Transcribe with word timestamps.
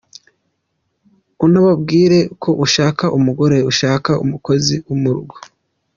Unababwire 1.45 2.19
ko 2.41 2.49
ushaka 2.65 3.03
umugore 3.17 3.57
udashaka 3.69 4.11
umukozi 4.23 4.75
wo 4.85 4.95
mu 5.01 5.09
rugo. 5.15 5.35